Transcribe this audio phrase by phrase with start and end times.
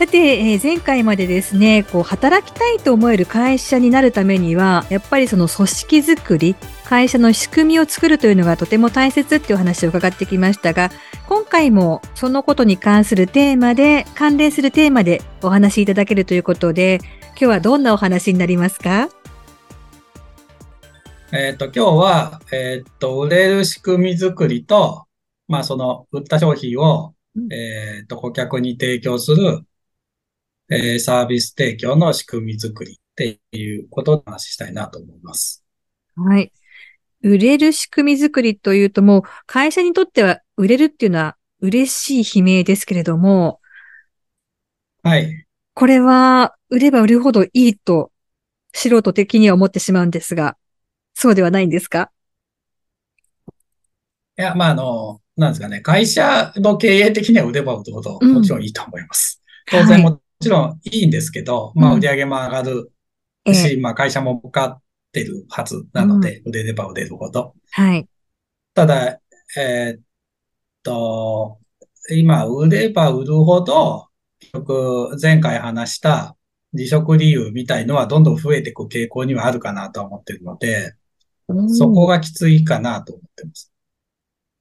[0.00, 10.90] さて、えー、前回までですね、こう働きたいと思える会社になるためには、やっぱりその組織づくり、会社の仕組みを作るというのがとても大切っていう話を伺ってきましたが、
[11.28, 17.00] 今回もそのことに関するテーマで、関連するテーマでお話しいただけるということで、
[17.32, 19.10] 今日はどんなお話になりますか？
[21.32, 25.04] えっ、ー、と、今日は、えっ、ー、と、売れる仕組み作りと、
[25.46, 27.12] まあ、その、売った商品を、
[27.52, 29.60] えっ、と、顧客に提供する
[30.70, 35.64] えー、サービス提供の仕組み作りっていうことを話したいなと思います。
[36.16, 36.52] はい。
[37.22, 43.60] 売れる仕組み作りというともう会社にとっては売れるっていうのは嬉しい悲鳴ですけれども。
[45.02, 45.46] はい。
[45.74, 48.12] これは売れば売るほどいいと
[48.72, 50.56] 素人的には思ってしまうんですが、
[51.14, 52.10] そうではないんですか？
[54.38, 59.42] いや、まあ、あの、なんですかね、会社の経営的には売れば売るほどもちろんいいと思います。
[59.72, 62.92] うん、当然もちろんいいんですけど、まあ売り上げも上がる
[63.52, 64.82] し、うん、まあ会社も向かっ
[65.12, 67.54] てるはずなので、うん、売れれば売れるほど。
[67.72, 68.08] はい。
[68.74, 69.20] ただ、
[69.58, 70.00] えー、っ
[70.82, 71.58] と、
[72.10, 74.08] 今、売れば売るほど、
[74.38, 76.36] 結局、前回話した
[76.72, 80.94] 離職理由みたいのはどんどん増えていく傾向にはあるかなと思ってるので、
[81.68, 83.72] そこがきついかなと思ってます。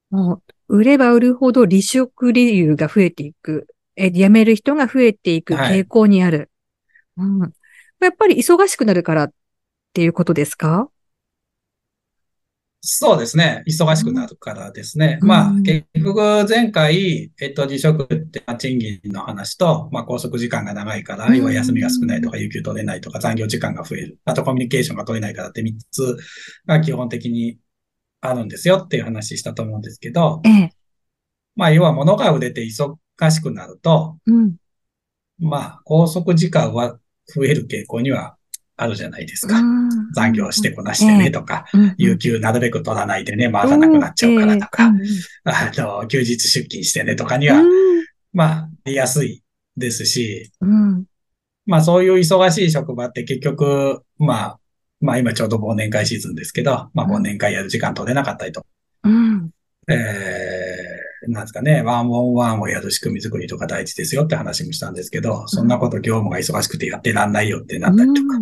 [0.09, 3.67] もう売れば売るほど離職理由が増えていく。
[4.02, 6.50] え辞める人が増えていく傾向にある。
[7.17, 7.53] はい、うん。
[8.00, 9.34] やっぱり忙しくなるからっ
[9.94, 10.90] ていうことですか？
[12.81, 13.62] そうですね。
[13.68, 15.19] 忙しくなるからですね。
[15.22, 24.19] うん、まあ、結局前回、えっと、離職って賃金の話と、まあ、拘束時間が長いから、要は休みが少ないとか、有給取れないとか、残業時間が増える。
[24.24, 26.18] あと、コミュニケーションが取れないからって3つ
[26.68, 27.57] が基本的に
[28.22, 30.72] あるんですよっていう話したと思うんですけど、ええ、
[31.59, 32.96] まあ、要は物が売れて忙
[33.30, 34.56] しくなると、うん、
[35.40, 36.97] まあ、拘束時間は
[37.28, 38.38] 増える傾向には
[38.78, 39.62] あるじゃないですか。
[40.16, 41.66] 残業してこなしてねとか、
[41.98, 44.90] 有給なるべく取らないでね、回らなくなっちゃうからとか、
[45.44, 47.62] あの、休日出勤してねとかには、
[48.31, 49.44] まあ、やりやすい
[49.75, 50.50] ですし、
[51.66, 54.59] まあそういう忙しい職場って結局、まあ、
[55.02, 58.66] まあ今ちょうど忘年会シーズンですけど、まあ忘年会やる時間取れなかったりと。
[59.90, 59.94] え
[61.31, 68.40] なんですかね、ワンオンワンをやる仕組み作りとか大事ですよって話もしたんですけど、そんなこと業務が忙しくてやってらんないよってなったりとか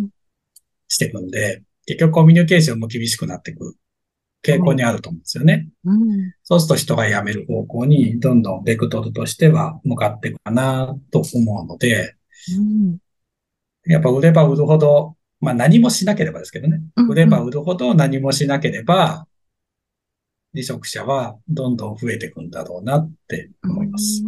[0.88, 3.76] していくんで、結局コミュニケーションも厳しくなっていく
[4.44, 5.68] 傾向にあると思うんですよね。
[5.84, 12.16] うん、そうすると人が辞める方向にどんどんベクトルとしては向かっていくかなと思うので、
[12.56, 12.98] うん、
[13.84, 19.26] やっぱ売れば売るほど、まあ何もしなければですけどね、売れば売るほど何もしなければ、
[20.54, 24.22] 離職者はどんどん増えていくんだろうなって思います。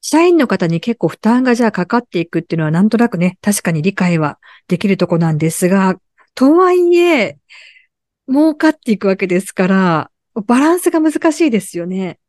[0.00, 4.38] 社員の方に結構負担がじゃあかかっていくっていうのはなんとなくね、確かに理解は
[4.68, 5.96] できるとこなんですが、
[6.34, 7.38] とはいえ、
[8.28, 10.10] 儲かっていくわけですから、
[10.46, 12.20] バランスが難しいですよね。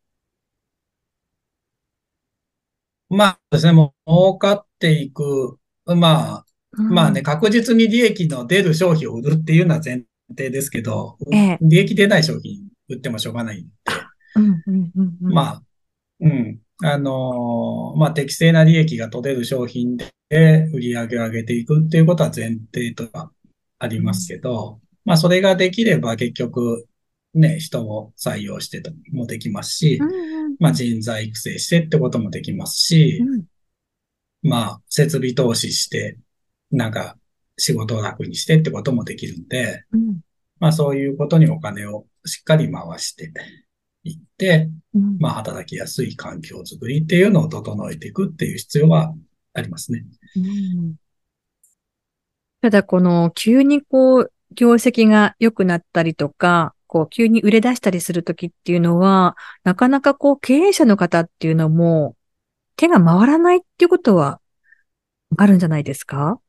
[3.08, 13.70] まあですね、もう儲かっていく、まあ、うん、まあね、確実に利益の出る商品を売るっていうのは前提ですけど、ええ、利益出ない商品売ってもしょうがないんで。
[15.20, 15.62] まあ、
[16.20, 16.60] うん。
[16.84, 23.32] あのー、まあ、適正な利益が取れる商品で売り上げを上げていくっていうことは前提とか
[23.78, 26.86] ありますけど、まあ、それができれば結局、
[27.34, 28.82] ね、人を採用して
[29.12, 30.00] もできますし、
[30.60, 33.22] まあ、人材育成してってこともできますし、
[34.42, 36.16] まあ、設備投資して、
[36.70, 37.16] なんか、
[37.56, 39.84] 仕事を楽にしてってこともできるんで、
[40.60, 43.32] まあ、そういうことにお金をしっかり回して
[44.04, 49.14] いって、うん、まあ、働きやすい環境づくりっていうのを整えていくっていう必要は
[49.54, 50.04] ありますね。
[50.36, 50.94] うん、
[52.60, 62.16] ただ、この、急にこう、業績が良くなったりとか、こう、急に売れ出したりするときっていうのは、なかなかこう、経営者の方っていうのも、
[62.76, 64.40] 手が回らないっていうことは、
[65.36, 66.40] あるんじゃないですか？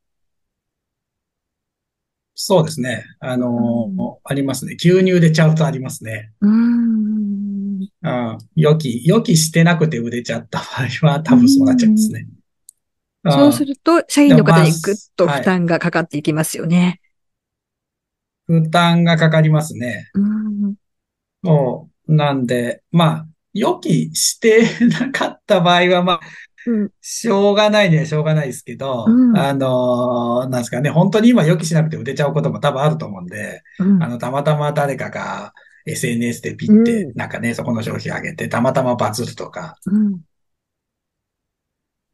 [2.42, 3.04] そうですね。
[3.20, 4.74] あのーうん、ありますね。
[4.78, 6.32] 牛乳でちゃうとありますね。
[6.40, 7.86] うん。
[8.02, 12.26] あ予期、予期してなくて売れちゃった場合は多分そうなっちゃいますね。
[13.28, 17.02] そうすると、社員の方にぐっと負担がかかっていきますよね。
[18.46, 20.10] 負担がかかりますね。
[20.14, 20.74] うん、
[21.42, 26.22] もう、なんで、まあ、予期してなかった場合は、まあ、うん、
[27.00, 35.52] しょうがないにはしょうがないですけど、うん、あのなんですかね、本当に今予期しなくて売れちゃうことも多分あると思うんで、うん、あの、たまたま誰かが
[35.86, 39.76] SNS でピッて、なんかね、そこの商品上げて、たまたまバズるとか、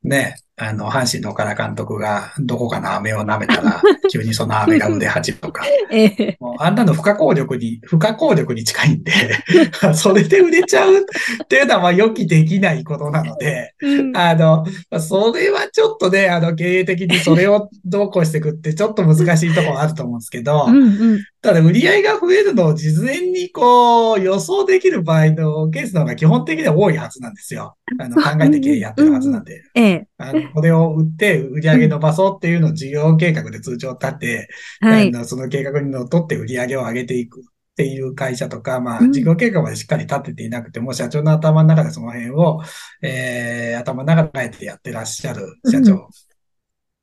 [0.03, 5.63] ね、あの、阪神の岡田監督がどこかの飴を舐めたら、 急にその飴が腕8とか。
[5.93, 9.13] ええ、もうあんなの不可抗力に、不可抗力に近いんで、
[9.95, 11.03] それで売れちゃうっ
[11.47, 14.65] ていうのはまあ予期できないことなので、うん、あの、
[14.99, 27.77] それはちょっとね、あの、経営的にそれをどうこうしていくってちょっと難しいところあると思うんですけど、うんうん、ただ売り上げが増えるのを事前にこう予想できる場合のケースの方が基本的には多いはずなんですよ。
[28.01, 29.63] あの、考えて経営やってるはずなんで。
[29.75, 34.49] ええ、あのこれを売って売り上げ伸ばそうっていうのを事業計画で通帳を立て、
[34.81, 37.43] はい、あのその計画にのっとって売り上げを上げていくっ
[37.77, 42.63] ていう会社とか、まあ、事業計画までしっかり立てていなくても、社長の頭の中でその辺を、
[43.03, 46.09] えー、頭の中でえてやってらっしゃる社長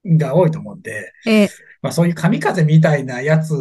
[0.04, 1.48] が多いと思うんで、え
[1.84, 3.54] まあそういう神風みたいなやつ、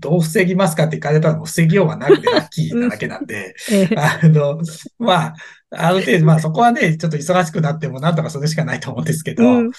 [0.00, 3.54] どう防ぎますかって聞かれたらも防ぎようがなくてラッキーなだけなんで、
[3.96, 4.60] あの、
[4.98, 5.34] まあ、
[5.70, 9.70] ある程度、まあそこはね、ちょっと忙しくなってもなんとかするしかないと思うんですけど、うん、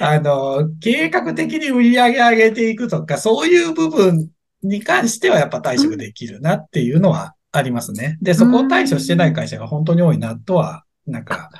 [0.00, 4.30] あの、計画的に売り上げ上げていくとか、そういう部分
[4.62, 8.16] に関してはやっぱ対処できるなっていうのはありますね。
[8.22, 11.50] で、そこを対処してない会社が本当に多いなとは、なんか、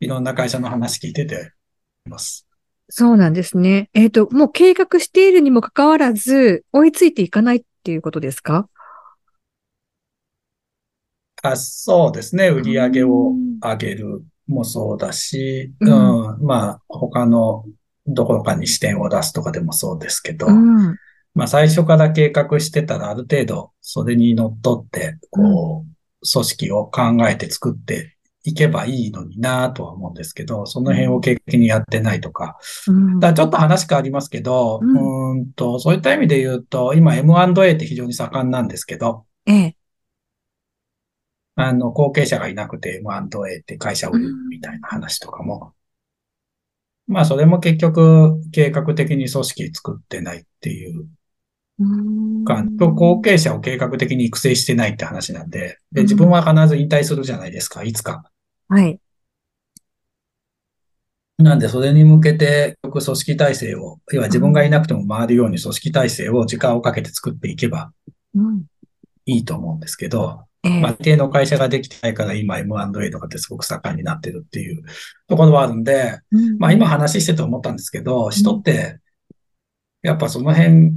[0.00, 1.52] いろんな会社の話聞いてて
[2.06, 2.47] います。
[2.88, 3.90] そうなんですね。
[3.92, 8.68] えっ、ー、と、もう計画しているにもかかわらず、追いついていかないっていうことですか？
[11.42, 12.48] あそうですね。
[12.48, 13.32] 売り上げを
[13.62, 17.64] 上げるもそうだし、うん、うん、まあ、他の
[18.06, 20.96] どころかに視点を出すとかでもそうですけど、うん、
[21.34, 28.16] まあ、最初から計画してたらある程度、それに乗っ取って、こう、組織を考えて作って
[28.48, 32.58] いけばいいのになとは思うんですけど、その辺を経験にやってないとか。
[32.86, 39.76] うん、だちょっと話変わりますけど、うん、うんとそういった意味で言うと、今 M&A って非常に盛んなんですけど、ええ、
[41.56, 45.74] あの、後継者がいなくて M&A って会社を売るみたいな話とかも、
[47.08, 51.06] うん、まあそれも結局計画的に組織作ってないっていう
[52.44, 58.24] か、後継者を計画的に育成してないって話なんで、で、自分は必ず引退するじゃないですか、いつか。
[58.68, 59.00] はい。
[61.38, 67.92] なんで、それに向けて、組織体制を、要は自分がいなくても回るように組織体制を時間をかけて作っていけば
[69.24, 74.82] いいと思うんですけど、うん、まあ、一定の会社ができてないから今 M&A とかってすごく盛んになってるっていう
[75.28, 78.98] ところはあるんで、うん、まあ今話してて思ったんですけど、人って、
[80.02, 80.92] やっぱその辺、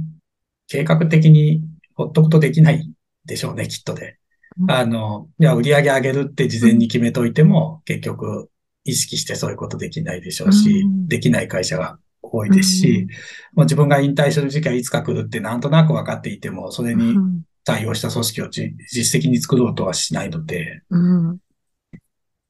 [0.66, 1.62] 計画的に
[1.94, 2.90] ほっとくとできない
[3.24, 4.18] でしょうね、きっとで。
[4.68, 8.48] あの、いや、売り上げ上げるって事前に決めといても、結局、
[8.84, 13.06] 意識してそういうことできないでしょうし、できない会社が多いですし、
[13.54, 17.16] もう自分が引退する時期はいつか来るってなんとなく分かっていても、それに
[17.64, 20.82] 対応した組織を実績に作ろうとはしないので、
[21.30, 21.38] っ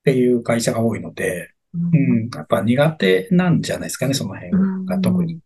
[0.05, 4.53] ていう会社が多いので、うん、やっぱ苦手なんじゃないですかね、その辺
[4.87, 5.39] が特に。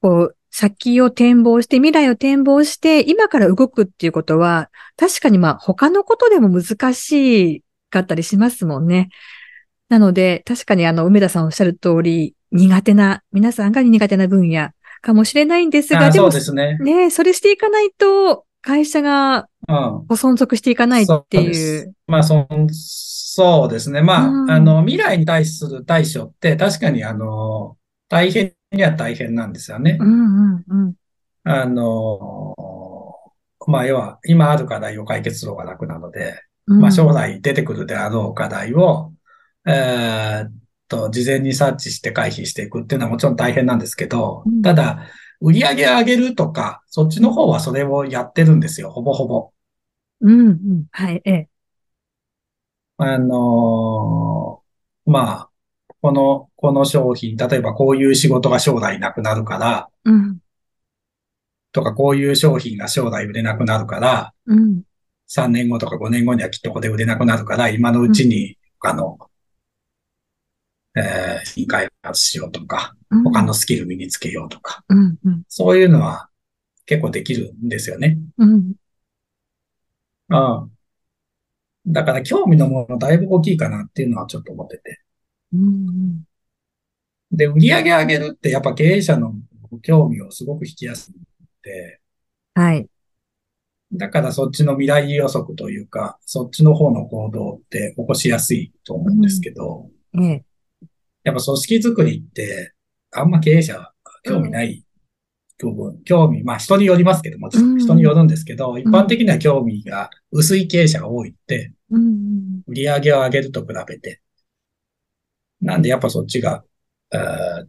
[0.00, 9.08] こう、先を展望して、未来を展望して、今から動くっていうことは、確かにまあ他のことでも難しかったりしますもんね。
[9.88, 16.78] なので、確かにあの、梅田さんおっしゃる通り、苦手な、皆さんが苦手な分野かもしれないんですが、でも、そうですね。
[16.78, 21.86] ね、それしていかないと、会社が、ご存続していかないっていう。
[21.86, 24.02] うん、まあ、そ、そうですね。
[24.02, 27.76] まあ、うん、あの、未来に対する対処って、確かにあの、
[28.10, 29.96] 大変には大変なんですよね。
[30.00, 30.94] うんうんうん、
[31.44, 32.54] あの、
[33.66, 39.12] まあ、要は、今ある課題を解決する方が楽なので、うん、まあ、将来出てくるであろう課題を、
[39.66, 40.52] えー、っ
[40.88, 45.06] と、事前に察知して回避していくっていうのはもちろん大変なんですけど、うん、ただ、
[45.40, 49.50] 売り上げ上げるとか、そっちの方はそれをやってるんですよ、ほぼほぼ。
[50.20, 51.48] うん、うん、はい、ええ。
[52.98, 55.50] あのー、まあ、
[56.02, 60.38] この、この商品、例えばこういう仕事が将来なくなるから、うん、
[61.70, 64.82] とかこういう商品が将来売れなくなるから、うん、
[65.30, 69.16] 3年後とか5年後にはきっとここで売れなくなるから、今のうちに他の、
[70.96, 76.28] うん、えー、品開発しようとか、他のスキル身につけようとか、うんうん、そういうのは
[76.84, 78.18] 結構できるんですよね。
[78.38, 78.72] うん、
[80.30, 80.68] ああ
[81.86, 85.00] だから興味のものだいぶ大きいかなっていうのはちょっと思ってて。
[85.52, 86.24] うん
[87.32, 89.34] で、売り上げ上げるってやっぱ経営者の
[89.80, 91.14] 興味をすごく引きやすい
[91.62, 92.00] で、
[92.54, 92.86] はい。
[93.94, 100.44] だからそっちの未来予測というか、そっちの方の行動って起こしやすいと思うんですけど、うん、え
[100.82, 100.86] え、
[101.24, 102.74] やっぱ組織づくりって
[103.10, 103.92] あんま経営者
[104.24, 104.84] 興味ない
[105.58, 111.72] 部分、うん、興味、まあ人によりますけども、人によるんですけど、一般的には興味が薄い経営者が多いって、
[112.66, 114.21] 売り上げを上げると比べて。
[115.62, 116.64] なんでやっぱそっちが、
[117.12, 117.66] えー、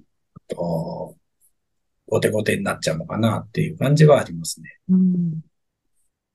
[0.50, 1.15] と、
[2.07, 4.77] 後手後手になっちゃうのかなっていう感じはありますね。
[4.89, 5.41] うん、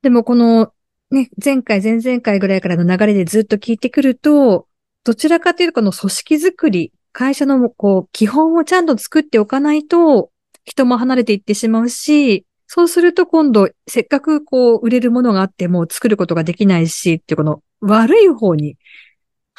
[0.02, 0.72] でもこの、
[1.10, 4.66] ね、前回、前々回ぐらいからの流れでずっと聞いてくると、
[5.04, 10.30] どちらかというとこの組織づくり、会社のこう、基本をちゃんと作っておかないと、
[10.64, 18.76] 人も離れていってしまうし、そうすると今度、せっかくこう、売れるものがあっても作ることができないし、っていうこの悪い方に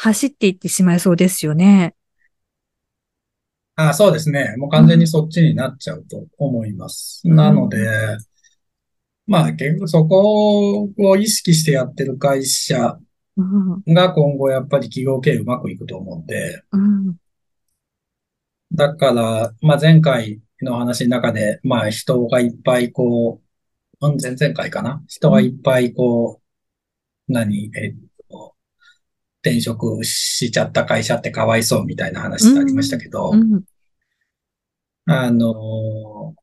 [0.01, 1.93] 走っていってしまいそうですよね。
[3.75, 4.55] あそうですね。
[4.57, 7.21] もう完全にそっちになっちゃうと思います。
[7.25, 7.85] うん、なので、
[9.27, 12.97] まあ結局そこを意識してやってる会社
[13.87, 17.17] が今後やっぱり企業経営うまくいくと思うんで、うん、
[18.71, 23.41] だから、まあ前回の話の中で、まあ人がいっぱいこ
[23.99, 26.41] う、前々回かな人がいっぱいこ
[27.27, 28.08] う、何、えっと、
[29.41, 33.63] 転職しちゃった会社ってかわいそうみたいな話ってありましたけど、うんうん、
[35.05, 36.35] あの、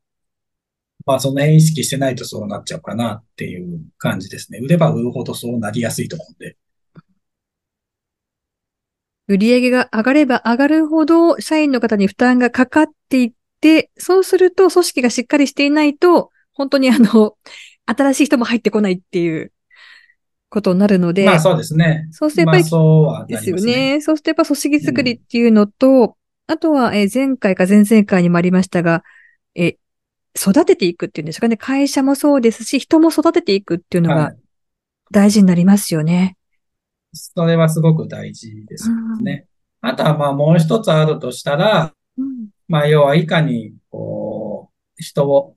[1.04, 4.58] まあその辺意識してないとそうなっちゃうかなっていう感じですね。
[4.58, 6.56] 売れば売るほどそうなりやすいと思うんで。
[9.28, 17.36] 売上が上がれば上がるほど社員の方に負担がかかっていって、そうすると組織がしっかりしていないと、本当にあの、
[17.86, 19.52] 新しい人も入ってこないっていう
[20.56, 21.26] ことになるので。
[21.26, 22.08] まあそうですね。
[22.12, 24.00] そうするとやっぱり、まあ、ですよね。
[24.00, 26.12] そうするとやっぱ組織作りっていうのと、うん、
[26.46, 29.04] あとは、え前回か前々回にもありましたが、
[29.54, 29.76] え
[30.34, 31.58] 育てていくっていうんですかね。
[31.58, 34.32] 会社もそうですし、人も育てていくっていうのが
[35.10, 36.16] 大事になりますよね。
[36.16, 36.36] はい、
[37.12, 39.46] それはすごく大事ですね。
[39.82, 45.54] うん、あとはまあもう一つあるとしたら、うん、まあ要はいかに、こう、人を、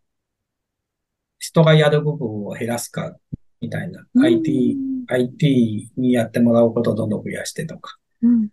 [1.37, 3.15] 人がやる部分を減らすか、
[3.61, 4.05] みたいな。
[4.13, 7.97] うん、IT、IT にやってもらうことをどんどん増やしてとか。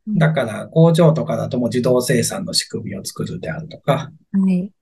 [0.06, 4.12] だから工場とかだとも自動生産の仕組みを作るであるとか。
[4.32, 4.72] はい、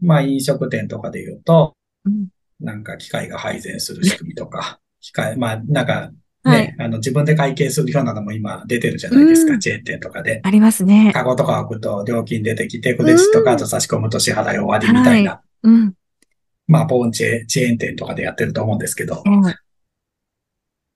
[0.00, 1.74] まあ飲食店とかで言うと、
[2.06, 2.28] うん、
[2.60, 6.10] なんか機械が配膳する仕組みとか、 機械、まあなんか
[6.44, 10.40] ね、はい、あの自分で会計するようなのも今出てるじゃないですか、うん、チェーン店とかで。
[10.42, 11.12] ありますね。
[11.12, 15.30] カゴとか置くと料金出てきて、クレジットカード差し込むと支払い終わりみたいな。
[15.30, 15.94] はい、うん、
[16.66, 19.22] まあ、ポーンチェチェーン店とかでやってると思うんですけど。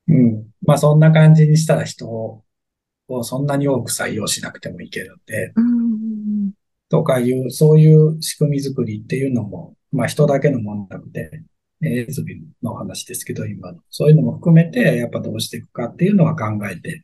[0.08, 0.46] うん。
[0.62, 2.44] まあ、そんな感じにしたら人を
[3.22, 5.52] そんなに多く採用しなくてもいけるんで。
[5.56, 6.52] うん
[6.88, 11.42] とかいう、そういう仕組み作りっていうのも、まあ人だけのものなので、
[11.82, 13.80] エズビの話ですけど、今の。
[13.90, 17.02] そういうのも含めて、やっぱどうしていくかっていうのは考えて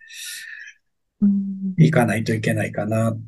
[1.79, 3.21] いかないといけないかなっ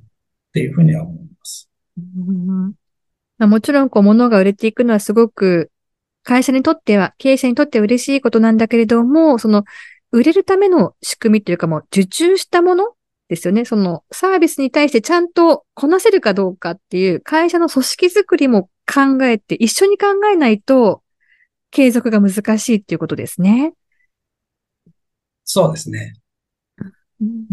[0.53, 1.69] ていうふうには思います。
[1.99, 2.75] うん、
[3.38, 5.71] もちろん、こう、物が売れていくのはすごく、
[6.23, 9.64] 会社にとっては、経営者にとっては嬉しいことなんだけれども、その、
[10.14, 12.95] 売れるための仕組みというかもう受注したもの
[13.29, 13.64] ですよね。
[13.64, 21.03] そのサービスに対してちゃんとこなせるかどうかっていう会社の組織づくりも考えて一緒に考えないと
[21.73, 23.73] 継続が難しいっていうことですね。
[25.43, 26.14] そうですね。
[27.21, 27.47] うん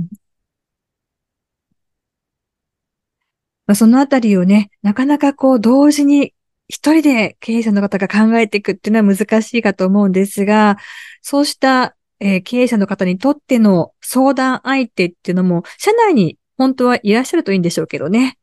[3.67, 6.33] まあ、そのあたりをね、なかなかこう同時に
[6.67, 10.77] 一人で経営者の方が考えていくっていうのは難しいかと思うんですが、
[11.21, 18.37] そうしたえー、経営者の方にとっての相談相手っていうのも、社内に本当はいらっしゃるといいんでしょうけどね。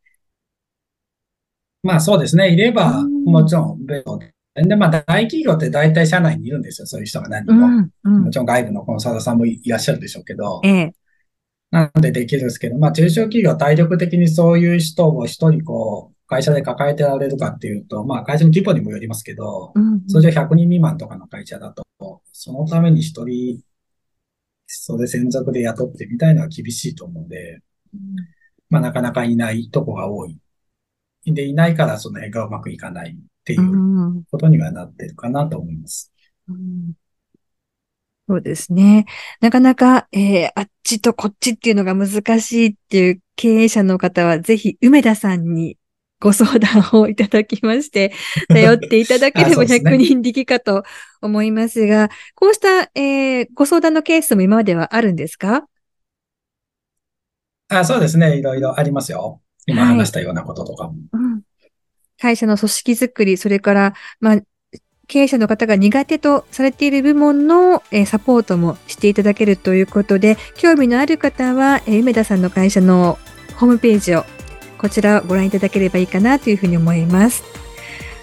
[1.85, 2.53] まあそうですね。
[2.53, 6.87] いれば、もちろん、で、まあ大企業って大体社内にいるんですよ。
[6.89, 7.67] そういう人が何人も。
[7.69, 10.61] うんうん、もちろん外部のコンサルさんもいらっしゃるでしょうけど。
[10.65, 10.95] ええ。
[11.71, 21.85] なんでできるんですけど、まあ中小企業体力的にそういう人を一人こう、会社で抱えてられるかっていうと、まあ会社の規模にもよりますけど、うんじゃ100人未満とかの会社だと、
[22.33, 23.61] そのために一人
[24.69, 27.61] それ専属で雇ってみたいのは厳しいと思うんで、
[27.95, 28.01] うん、
[28.69, 30.39] まあなかなかいないとこが多い。
[31.25, 36.13] で、いないからその辺がうまくいかないっていうことにはなってるかなと思います。
[36.49, 36.93] うん、
[38.29, 39.07] そうですね。
[39.41, 45.79] なかなか、えー、あっちとこっちっていうのが難しいっていう経営者の方は、ぜひ梅田さんに
[46.21, 48.13] ご相談をいただきまして、
[48.49, 50.83] 頼っていただければ100人力かと
[51.23, 55.67] 思いますが、すね、こうした、えー、ご相談のケースも今まではあるんですか？
[57.71, 58.37] あそうですね。
[58.37, 59.41] いろいろありますよ。
[59.67, 60.95] 今話したようなこととかも。
[61.13, 61.43] うん、
[62.21, 64.41] 会社の組織づくり、それから、まあ、
[65.09, 73.19] 経営者の方が苦手とされている部門の、えサポートもしていただけるということで、興味のある方は、え梅田さんの会社の
[73.57, 74.27] ホームページを
[74.77, 77.43] こちらをご覧いただければいいかなというふうに思います。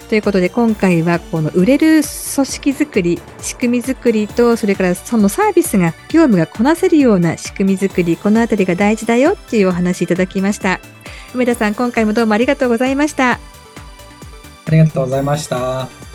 [0.08, 2.02] ということで今回はこの売れる組
[2.46, 10.78] 織づくり、仕組みづくりとそれからそのサービスが業務がこなせるような仕組みづくり、このあたりが大事だよっていうお話いただきました。
[11.34, 13.32] 梅田さん今回もどうもありがとうございました。
[13.32, 16.05] ありがとうございました。